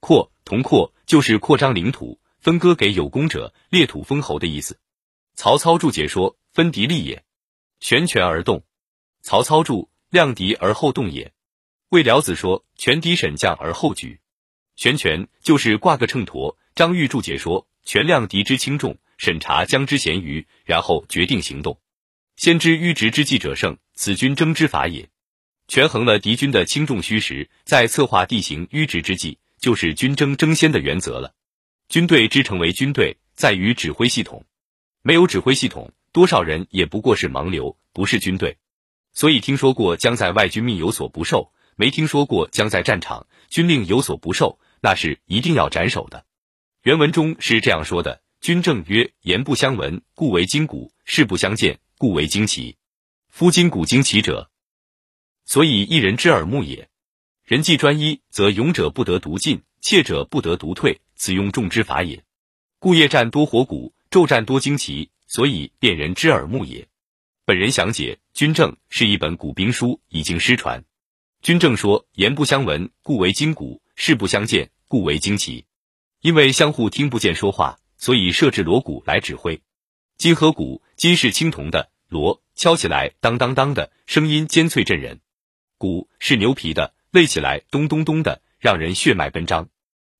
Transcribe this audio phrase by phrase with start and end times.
[0.00, 4.78] 扩同扩就是扩张领土，分割给有功者，列土封侯的意思。
[5.34, 7.24] 曹操注解说：分敌利也，
[7.80, 8.64] 悬权而动。
[9.22, 11.32] 曹操注：量敌而后动也。
[11.88, 14.20] 魏辽子说：权敌审将而后举。
[14.76, 16.56] 悬权就是挂个秤砣。
[16.74, 21.80] 张玉注解说：权量敌之轻重，审查将之咸愚，然后决定行动。
[22.36, 25.08] 先知迂直之计者胜，此军争之法也。
[25.68, 31.34] 权衡了敌军的轻重虚实，在策划地形迂直之计，就是军争争先的原则了。
[31.88, 34.44] 军队之成为军队，在于指挥系统。
[35.02, 38.58] 没有指挥系统，多少人也不过是盲流，不是军队。
[39.12, 46.26] 所以听说过将在外军命有所不受，没听说过将在战场军令有所不受，那是一定要斩首的。
[46.82, 52.76] 原文中是这样说的：军政曰：言不相闻，故为今古；事不相见，故为惊奇。
[53.28, 54.50] 夫今古惊奇者，
[55.44, 56.88] 所以一人之耳目也。
[57.46, 62.24] 人既专一，则勇者不得独进，怯者不得独退，此用众之法也。
[62.80, 66.88] 故夜战多火鼓，昼战多旌旗，所以辨人之耳目也。
[67.44, 70.84] 本人详解：军政是一本古兵书，已经失传。
[71.40, 75.66] 军政说：言不相闻，故为今古；事不相见，故为惊奇。
[76.22, 79.62] 因为相互听不见说话，所以设置锣鼓来指挥。
[80.18, 85.18] 金和鼓，金是青铜的，锣敲起来当当当的声音尖脆震人；
[85.78, 89.70] 鼓是牛皮的，擂起来咚咚咚的，让人血脉奔张。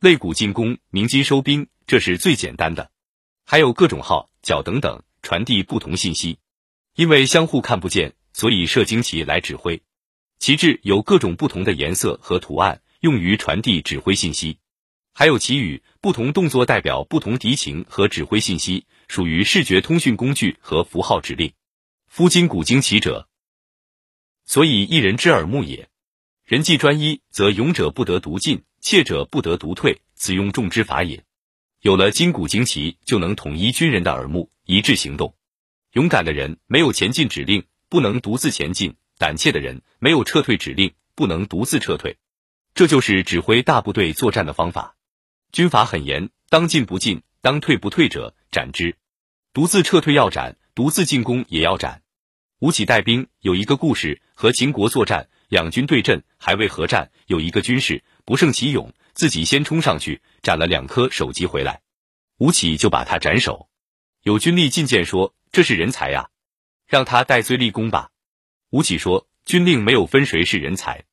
[0.00, 2.90] 擂鼓进攻，鸣金收兵，这是最简单的。
[3.46, 6.40] 还有各种号角等等，传递不同信息。
[6.96, 9.80] 因为相互看不见，所以设旌旗来指挥。
[10.40, 14.58] 旗帜有各种不同的颜色和图案，用于传递指挥信息。
[15.14, 21.52] 还有旗语，不同动作代表不同敌情和指挥信息，属于视觉通讯工具和符号指令。
[22.08, 23.28] 夫今古今奇者，
[24.44, 25.88] 所以一人之耳目也。
[26.50, 31.22] 人既专一，则勇者不得独进，怯者不得独退，此用众之法也。
[31.80, 35.36] 有了今古惊奇，就能统一军人的耳目，一致行动。
[35.92, 42.16] 勇敢的人没有前进指令，不能独自前进；胆怯的人没有撤退指令，不能独自撤退。
[42.74, 44.96] 这就是指挥大部队作战的方法。
[45.52, 48.96] 军法很严，当进不进，当退不退者斩之；
[49.52, 52.02] 独自撤退要斩，独自进攻也要斩。
[52.58, 61.82] 吴起带兵有一个故事，和秦国作战，两军对阵，还未合战，有一个军士不胜其勇，自己先冲上去斩了两颗首级回来，
[62.38, 63.68] 吴起就把他斩首。
[64.22, 65.34] 有军吏进谏说。
[65.52, 66.28] 这是人才呀，
[66.86, 68.10] 让他戴罪立功吧。
[68.70, 71.06] 吴起说：“军令没有分谁是人才，